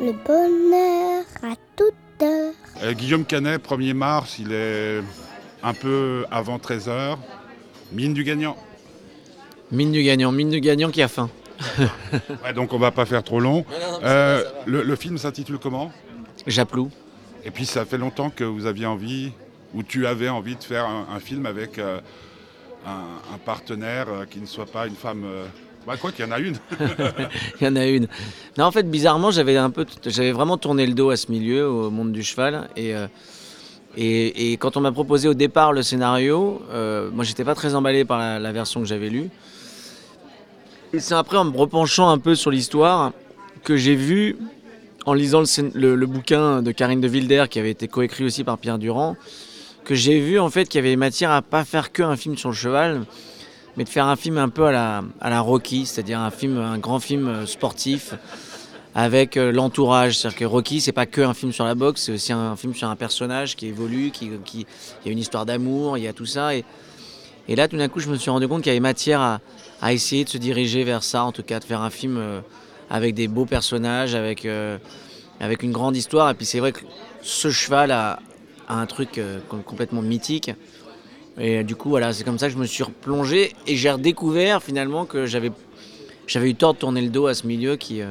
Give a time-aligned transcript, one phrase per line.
[0.00, 2.52] le bonheur à toute heure.
[2.82, 5.00] Euh, Guillaume Canet, 1er mars, il est
[5.62, 7.16] un peu avant 13h.
[7.92, 8.56] Mine du gagnant.
[9.72, 11.30] Mine du gagnant, mine du gagnant qui a faim.
[12.44, 13.64] Ouais, donc on va pas faire trop long.
[14.04, 15.90] Euh, le, le film s'intitule comment?
[16.46, 16.90] Japlou.
[17.44, 19.32] Et puis ça fait longtemps que vous aviez envie,
[19.74, 22.00] ou tu avais envie de faire un, un film avec euh,
[22.86, 25.24] un, un partenaire euh, qui ne soit pas une femme.
[25.88, 26.58] Bah quoi qu'il y en a une.
[27.60, 28.08] Il y en a une.
[28.58, 31.66] Non, en fait, bizarrement, j'avais un peu, j'avais vraiment tourné le dos à ce milieu,
[31.66, 32.68] au monde du cheval.
[32.76, 33.06] Et, euh,
[33.96, 37.74] et, et quand on m'a proposé au départ le scénario, euh, moi, j'étais pas très
[37.74, 39.30] emballé par la, version que j'avais lue.
[40.92, 43.12] Et c'est après, en me repenchant un peu sur l'histoire,
[43.64, 44.36] que j'ai vu,
[45.06, 45.42] en lisant
[45.74, 49.16] le bouquin de Karine de Wilder, qui avait été coécrit aussi par Pierre Durand,
[49.86, 52.36] que j'ai vu en fait qu'il y avait matière à pas faire que un film
[52.36, 53.06] sur le cheval,
[53.78, 56.58] mais de faire un film un peu à la, à la Rocky, c'est-à-dire un film,
[56.58, 58.12] un grand film euh, sportif
[58.92, 60.18] avec euh, l'entourage.
[60.18, 62.74] C'est-à-dire que Rocky, c'est pas que un film sur la boxe, c'est aussi un film
[62.74, 66.26] sur un personnage qui évolue, qui, y a une histoire d'amour, il y a tout
[66.26, 66.56] ça.
[66.56, 66.64] Et,
[67.54, 69.38] là, tout d'un coup, je me suis rendu compte qu'il y avait matière à,
[69.80, 72.40] à essayer de se diriger vers ça, en tout cas, de faire un film euh,
[72.90, 74.44] avec des beaux personnages, avec,
[75.38, 76.30] avec une grande histoire.
[76.30, 76.80] Et puis c'est vrai que
[77.22, 78.18] ce cheval a,
[78.66, 80.50] a un truc com- complètement mythique.
[81.40, 83.90] Et euh, du coup, voilà, c'est comme ça que je me suis replongé et j'ai
[83.90, 85.52] redécouvert finalement que j'avais
[86.26, 88.10] j'avais eu tort de tourner le dos à ce milieu qui, euh,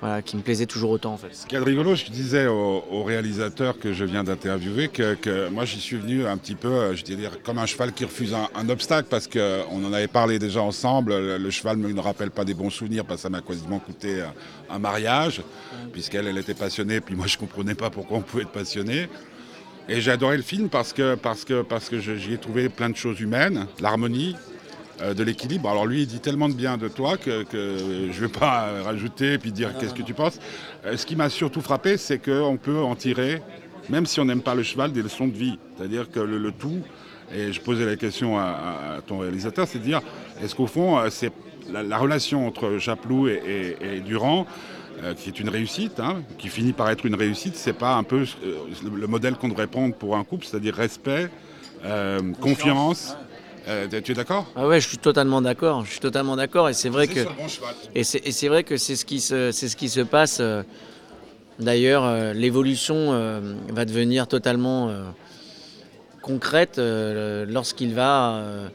[0.00, 1.34] voilà, qui me plaisait toujours autant en fait.
[1.34, 5.48] Ce qui est rigolo, je disais au, au réalisateur que je viens d'interviewer que, que
[5.48, 8.34] moi j'y suis venu un petit peu, euh, je dirais, comme un cheval qui refuse
[8.34, 11.12] un, un obstacle parce qu'on en avait parlé déjà ensemble.
[11.18, 13.80] Le, le cheval ne me rappelle pas des bons souvenirs parce que ça m'a quasiment
[13.80, 14.32] coûté un,
[14.70, 15.42] un mariage,
[15.92, 19.08] puisqu'elle elle était passionnée, puis moi je comprenais pas pourquoi on pouvait être passionné.
[19.88, 22.90] Et j'ai adoré le film parce que, parce que, parce que j'y ai trouvé plein
[22.90, 24.36] de choses humaines, l'harmonie,
[25.00, 25.68] euh, de l'équilibre.
[25.70, 27.76] Alors lui, il dit tellement de bien de toi que, que
[28.12, 30.38] je ne vais pas rajouter et puis dire qu'est-ce que tu penses.
[30.84, 33.40] Euh, ce qui m'a surtout frappé, c'est qu'on peut en tirer,
[33.88, 35.58] même si on n'aime pas le cheval, des leçons de vie.
[35.76, 36.80] C'est-à-dire que le, le tout,
[37.34, 40.02] et je posais la question à, à- à ton réalisateur, c'est de dire,
[40.42, 41.32] est-ce qu'au fond, euh, c'est
[41.72, 43.40] la, la relation entre Chaplou et,
[43.82, 44.46] et- et Durand,
[45.02, 48.02] euh, qui est une réussite, hein, qui finit par être une réussite, c'est pas un
[48.02, 48.54] peu euh,
[48.84, 51.28] le, le modèle qu'on devrait prendre pour un couple, c'est-à-dire respect,
[51.84, 53.16] euh, confiance.
[53.68, 54.46] Euh, tu es d'accord?
[54.56, 55.84] Ah ouais, je suis totalement d'accord.
[55.84, 57.30] Je suis totalement d'accord et c'est vrai que bon
[57.94, 60.38] et c'est et c'est vrai que c'est ce qui se c'est ce qui se passe.
[60.40, 60.62] euh,
[61.60, 65.02] D'ailleurs, euh, l'évolution euh, va devenir totalement euh,
[66.22, 68.68] concrète euh, lorsqu'il va euh,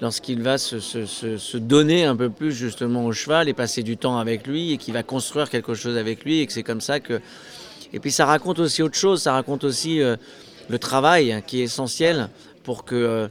[0.00, 3.82] lorsqu'il va se, se- se- se donner un peu plus justement au cheval et passer
[3.82, 6.62] du temps avec lui et qu'il va construire quelque chose avec lui et que c'est
[6.62, 7.20] comme ça que
[7.92, 9.20] et puis ça raconte aussi autre chose.
[9.22, 10.16] Ça raconte aussi euh,
[10.68, 12.28] le travail hein, qui est essentiel
[12.62, 13.28] pour que euh,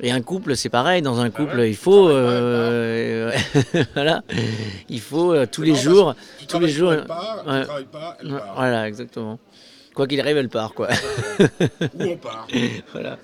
[0.00, 1.00] et un couple, c'est pareil.
[1.00, 3.32] Dans un couple, il faut, euh,
[3.94, 4.22] voilà,
[4.90, 6.14] il faut euh, tous les jours,
[6.48, 6.90] tous les jours.
[6.90, 7.02] Ouais.
[7.04, 8.54] travailles pas, elle Ouais, part.
[8.56, 9.38] Voilà, exactement.
[9.96, 10.88] Quoi qu'il arrive, elle part, quoi.
[11.40, 12.46] Ou on part.
[12.92, 13.18] voilà.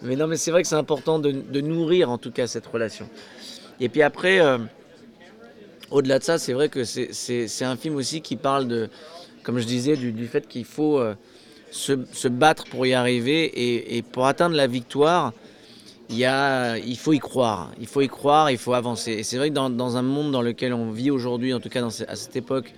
[0.00, 2.66] Mais non, mais c'est vrai que c'est important de, de nourrir, en tout cas, cette
[2.66, 3.06] relation.
[3.78, 4.56] Et puis après, euh,
[5.90, 8.88] au-delà de ça, c'est vrai que c'est- un film aussi qui parle de,
[9.42, 11.14] comme je disais, du, du fait qu'il faut euh,
[11.70, 15.34] se, se battre pour y arriver et, et pour atteindre la victoire.
[16.08, 19.12] Il, y a, il faut y croire, il faut y croire, il faut avancer.
[19.12, 21.68] Et c'est vrai que dans, dans un monde dans lequel on vit aujourd'hui, en tout
[21.68, 22.72] cas dans à cette époque,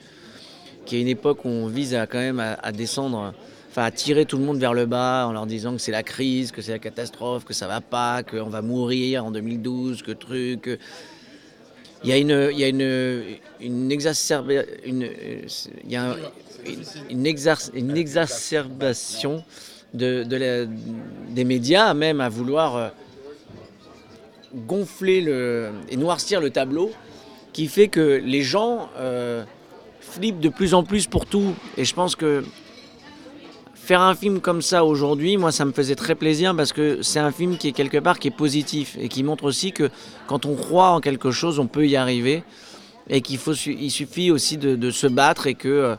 [0.86, 3.34] qui est une époque où on vise à quand même à, descendre,
[3.70, 6.02] enfin à tirer tout le monde vers le bas en leur disant que c'est la
[6.02, 10.12] crise, que c'est la catastrophe, que ça va pas, qu'on va mourir en 2012, que
[10.12, 10.62] truc.
[10.62, 10.78] que-
[12.04, 13.24] Il y a une, il y a une,
[13.60, 15.42] une exacerba- une, euh,
[15.84, 16.16] il y a un-
[17.10, 17.26] une,
[17.96, 19.42] exacerbation
[19.94, 20.24] de,
[21.30, 22.88] des médias même à vouloir euh,
[24.54, 26.90] gonfler le, et noircir le tableau
[27.52, 29.44] qui fait que les gens euh,
[30.10, 31.54] flippent de plus en plus pour tout.
[31.76, 32.44] Et je pense que
[33.74, 37.20] faire un film comme ça aujourd'hui, moi ça me faisait très plaisir parce que c'est
[37.20, 39.90] un film qui est quelque part qui est positif et qui montre aussi que
[40.26, 42.42] quand on croit en quelque chose, on peut y arriver
[43.08, 45.96] et qu'il faut il suffit aussi de, de se battre et que euh,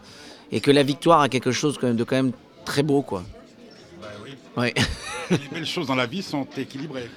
[0.51, 2.31] et que la victoire a quelque chose de quand même
[2.65, 3.23] très beau quoi.
[4.01, 4.31] Bah oui.
[4.57, 4.73] Ouais.
[5.29, 7.09] Les belles choses dans la vie sont équilibrées.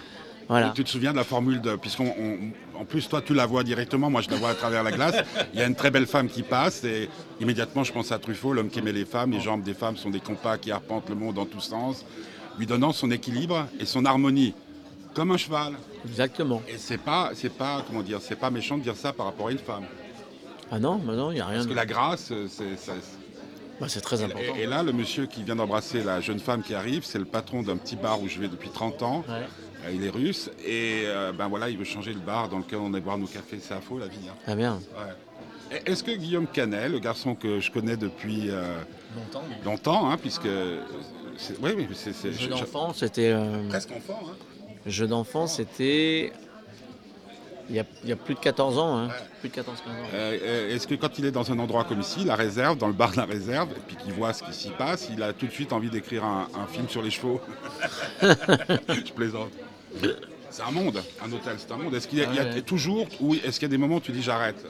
[0.51, 0.69] Voilà.
[0.69, 1.77] Et tu te souviens de la formule de.
[1.77, 4.83] Puisqu'on, on- en plus, toi, tu la vois directement, moi, je la vois à travers
[4.83, 5.15] la glace.
[5.55, 7.09] Il y a une très belle femme qui passe, et
[7.41, 9.31] immédiatement, je pense à Truffaut, l'homme qui aimait les femmes.
[9.31, 12.05] Les jambes des femmes sont des compas qui arpentent le monde dans tous sens,
[12.59, 14.55] lui donnant son équilibre et son harmonie,
[15.15, 15.75] comme un cheval.
[16.05, 16.63] Exactement.
[16.69, 19.49] Et c'est pas, c'est pas, comment dire, c'est pas méchant de dire ça par rapport
[19.49, 19.85] à une femme.
[20.73, 21.57] Ah non, bah non, il y a rien.
[21.57, 22.77] Parce de- que la grâce, euh, c'est.
[22.77, 22.93] ça-
[23.81, 24.55] Bah, c'est très important.
[24.57, 27.25] Et, et là, le monsieur qui vient d'embrasser la jeune femme qui arrive, c'est le
[27.25, 29.25] patron d'un petit bar où je vais depuis 30 ans.
[29.29, 29.47] Ouais.
[29.85, 32.79] Euh, Il est russe et euh, ben voilà, il veut changer le bar dans lequel
[32.81, 33.59] on est boire nos cafés.
[33.61, 34.19] C'est à faux la vie.
[34.29, 34.35] hein.
[34.47, 34.75] Ah bien.
[34.97, 35.81] Ouais.
[35.87, 38.77] Est-ce que Guillaume Canet, le garçon que je connais depuis euh,
[39.17, 39.43] Longtemps.
[39.65, 40.49] longtemps, hein, puisque...
[41.63, 42.13] Oui, oui, c'est...
[42.13, 43.31] c'est- Jeu je- d'enfant, c'était.
[43.33, 44.35] euh, Presque enfant, hein.
[44.87, 46.33] Jeu d'enfant, c'était.
[47.71, 49.07] Il y, a, il y a plus de 14 ans, hein.
[49.07, 49.15] Ouais.
[49.41, 49.65] Plus de 14-15 ans.
[50.13, 52.89] Euh, euh, Est-ce que quand il est dans un endroit comme ici, la réserve, dans
[52.89, 55.33] le bar de la réserve, et puis qu'il voit ce qui s'y passe, il a
[55.33, 57.41] tout de suite envie d'écrire un, un film sur les chevaux?
[58.23, 59.51] Je plaisante.
[60.51, 61.95] C'est un monde, un hôtel, c'est un monde.
[61.95, 62.63] Est-ce qu'il y a, il y a Ah ouais.
[62.63, 64.67] toujours, ou est-ce qu'il y a des moments où tu dis j'arrête?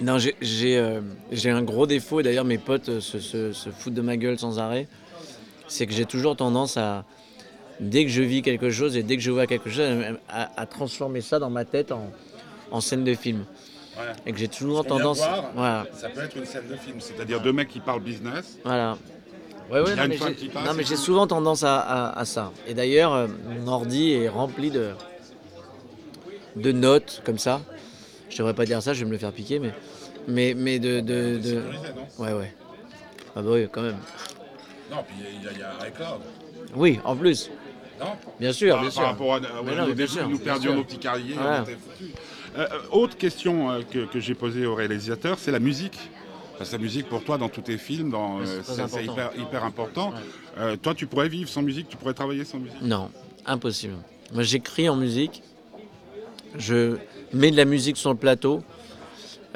[0.00, 0.36] Non, j'ai-
[0.78, 1.00] euh,
[1.46, 4.58] un gros défaut, et d'ailleurs mes potes se, se- se foutent de ma gueule sans
[4.58, 4.88] arrêt.
[5.68, 7.04] C'est que j'ai toujours tendance à,
[7.80, 9.82] dès que je vis quelque chose et dès que je vois quelque chose,
[10.28, 12.10] à, à transformer ça dans ma tête en,
[12.70, 13.44] en scène de film.
[14.26, 15.18] Et que j'ai toujours tendance.
[15.18, 15.86] voir, Voilà.
[15.94, 18.58] Ça peut être une scène de film, c'est-à-dire deux mecs qui parlent business.
[18.64, 18.96] Voilà.
[19.70, 20.16] Ouais, ouais, non, mais
[20.84, 22.52] j'ai- souvent tendance à, à- à ça.
[22.66, 24.90] Et d'ailleurs, euh, mon ordi est rempli de,
[26.56, 27.60] de notes comme ça.
[28.28, 29.72] Je devrais pas dire ça, je vais me le faire piquer, mais,
[30.26, 31.00] mais, mais de.
[31.00, 31.62] de, de-
[32.18, 32.52] Ouais, ouais.
[33.36, 33.96] Ah bah oui, quand même.
[34.90, 36.20] Non, puis il y, a- il y a un record.
[36.74, 37.50] Oui, en plus.
[38.00, 38.06] Non?
[38.40, 39.02] Bien sûr, par, bien par sûr.
[39.02, 41.34] rapport à, non, sûr, nous perdions nos petits carriers.
[41.38, 42.14] On était foutus.
[42.56, 45.98] Euh, euh, autre question euh, que, que j'ai posée au réalisateur, c'est la musique.
[46.58, 49.64] Parce que la musique, pour toi, dans tous tes films, dans, c'est euh, hyper, hyper
[49.64, 50.10] important.
[50.10, 50.16] Ouais.
[50.58, 52.80] Euh, toi, tu pourrais vivre sans musique, tu pourrais travailler sans musique?
[52.82, 53.10] Non,
[53.46, 53.94] impossible.
[54.32, 55.42] Moi, j'écris en musique.
[56.58, 56.98] Je
[57.32, 58.62] mets de la musique sur le plateau.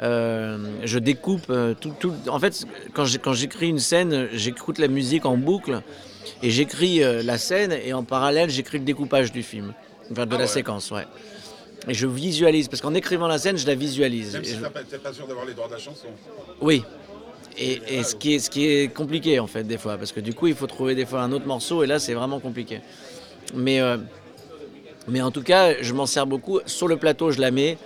[0.03, 5.25] Euh, je découpe euh, tout, tout- En fait, quand j'écris une scène, j'écoute la musique
[5.25, 5.81] en boucle
[6.43, 9.73] et j'écris euh, la scène et en parallèle, j'écris le découpage du film,
[10.11, 10.47] enfin de Ah la ouais.
[10.47, 11.05] séquence, ouais.
[11.87, 14.33] Et je visualise parce qu'en écrivant la scène, je la visualise.
[14.33, 14.59] Même si je-
[14.89, 16.07] t'es pas sûr d'avoir les droits de la chanson.
[16.61, 16.83] oui.
[17.59, 20.19] Et, et ce, qui est, ce qui est compliqué en fait des fois, parce que
[20.19, 22.81] du coup il faut trouver des fois un autre morceau et là c'est vraiment compliqué.
[23.55, 23.97] Mais, euh,
[25.07, 26.59] mais en tout cas, je m'en sers beaucoup.
[26.67, 27.79] Sur le plateau, je la mets.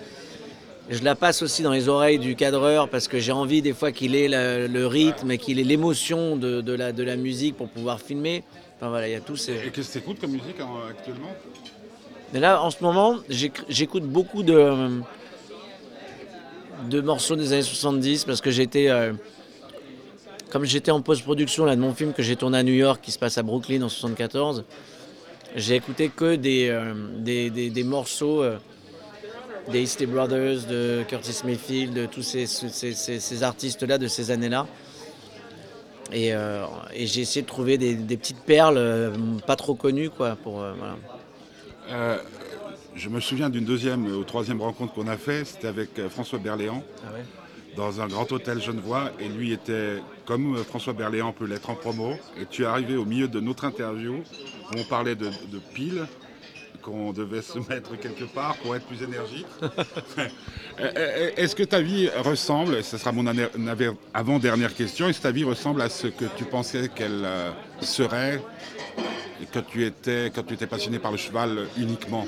[0.91, 3.91] Je la passe aussi dans les oreilles du cadreur parce que j'ai envie des fois
[3.93, 7.55] qu'il ait la- le rythme et qu'il ait l'émotion de, de la, de la musique
[7.55, 8.43] pour pouvoir filmer.
[8.77, 9.53] Enfin voilà, il y a tous ces...
[9.53, 11.33] Et qu'est-ce que t'écoutes comme musique hein, actuellement?
[12.33, 14.99] Mais là, en ce moment, j'éc- j'écoute beaucoup de,
[16.89, 18.89] de morceaux des années 70 parce que j'étais.
[18.89, 19.13] euh,
[20.49, 23.11] comme j'étais en post-production là, de mon film que j'ai tourné à New York qui
[23.11, 24.65] se passe à Brooklyn en 74,
[25.55, 28.57] j'ai écouté que des, euh, des, des- des morceaux euh,
[29.69, 34.31] des Eastie Brothers, de Curtis Mayfield, de tous ces, ces- ces- ces artistes-là de ces
[34.31, 34.67] années-là.
[36.11, 39.11] Et, euh, et j'ai essayé de trouver des, des petites perles euh,
[39.47, 40.61] pas trop connues, quoi, pour.
[40.61, 42.17] euh, voilà.
[42.95, 46.83] Je me souviens d'une deuxième ou troisième rencontre qu'on a fait, c'était avec François Berléand.
[47.07, 47.23] Ah ouais
[47.77, 52.15] dans un grand hôtel Genevois et lui était, comme François Berléand peut l'être en promo,
[52.37, 56.05] et tu es arrivé au milieu de notre interview où on parlait de, de piles,
[56.81, 59.45] qu'on devait se mettre quelque part pour être plus énergique.
[60.79, 63.25] Euh, euh, Est-ce que ta vie ressemble, et ce sera mon
[64.13, 67.51] avant-dernière question, est-ce que ta vie ressemble à ce que tu pensais qu'elle euh,
[67.81, 68.41] serait
[69.41, 72.25] et que tu étais, quand tu étais passionné par le cheval uniquement?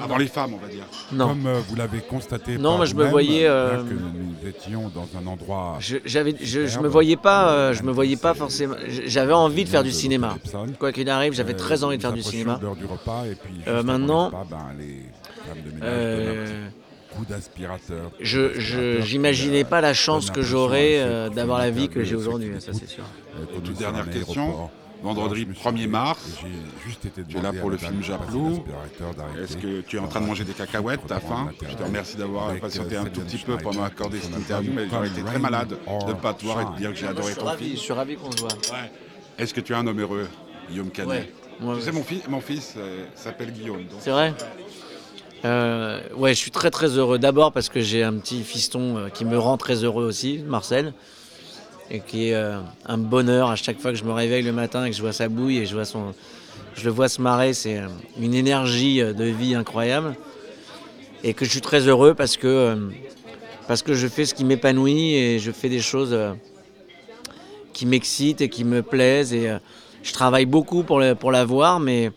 [0.00, 0.84] Avant les femmes, on va dire.
[1.12, 1.28] Non.
[1.28, 2.56] Comme euh, vous l'avez constaté.
[2.58, 5.76] Non, par moi, je me voyais, euh, que nous étions dans un endroit.
[5.80, 8.76] Je, j'avais, je, je me voyais pas, euh, je me voyais pas forcément.
[9.06, 10.36] J'avais envie de faire du cinéma.
[10.78, 12.56] Quoi qu'il arrive, j'avais Euh, très envie de faire du cinéma.
[12.56, 15.04] de l'heure du repas et puis juste Euh, avant le maintenant, repas, ben, les
[15.46, 18.10] femmes de ménage Euh, donnent un petit coup d'aspirateur.
[18.20, 22.72] je, qui, pas la chance que j'aurais euh, d'avoir la vie que j'ai aujourd'hui, ça
[22.72, 23.04] c'est sûr.
[23.54, 24.70] que toute dernière question.
[25.02, 27.52] Vendredi Alors, je me suis 1er levé mars, et j'ai juste été tu es là
[27.52, 28.62] pour le film Japlou.
[29.42, 32.16] Est-ce que tu es en train de manger des cacahuètes T'as faim Je te remercie
[32.16, 35.38] d'avoir patienté euh, un tout petit peu pour m'accorder cette interview, mais j'aurais été très
[35.38, 37.44] malade de ne pas te voir et de dire que j'ai Moi, je adoré ton
[37.46, 37.76] ravi, film.
[37.76, 38.48] je suis ravi qu'on se voit.
[39.38, 40.28] Est-ce que tu es un homme heureux,
[40.70, 41.32] Guillaume Canet Ouais.
[41.66, 41.92] Ouais, Tu sais, ouais.
[41.92, 43.78] mon, fils, mon fils euh, s'appelle Guillaume.
[43.84, 44.34] donc- C'est vrai
[45.46, 47.18] Euh, Ouais, je suis très très heureux.
[47.18, 50.92] D'abord parce que j'ai un petit fiston euh, qui me rend très heureux aussi, Marcel,
[51.90, 54.84] et qui est euh, un bonheur à chaque fois que je me réveille le matin
[54.84, 56.14] et que je vois sa bouille et je vois son,
[56.76, 57.52] je le vois se marrer.
[57.52, 57.86] C'est euh,
[58.18, 60.14] une énergie euh, de vie incroyable
[61.24, 62.76] et que je suis très heureux parce que
[63.68, 66.16] parce que je fais ce qui m'épanouit et je fais des choses
[67.72, 69.56] qui m'excitent et qui me plaisent et
[70.02, 72.10] je travaille beaucoup pour le- pour l'avoir, mais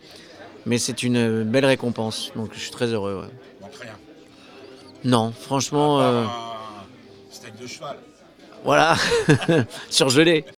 [0.66, 3.20] mais c'est une belle récompense, donc je suis très heureux.
[3.22, 3.68] ouais.
[3.82, 3.92] Rien.
[5.04, 6.24] Non, franchement, euh,
[7.30, 7.98] steak de cheval.
[8.64, 8.96] Voilà,
[9.90, 10.44] surgelé.